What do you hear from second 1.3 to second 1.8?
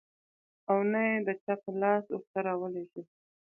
چا په